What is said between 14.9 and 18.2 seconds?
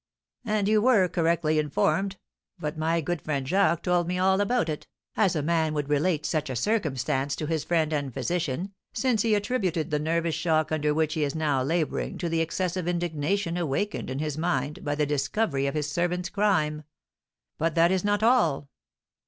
the discovery of his servant's crime. But that is